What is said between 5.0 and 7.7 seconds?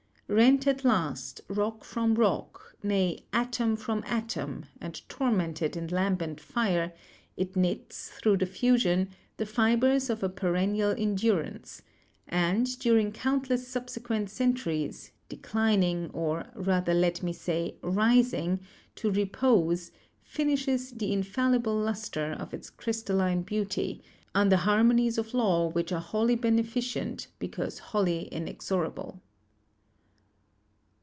tormented in lambent fire, it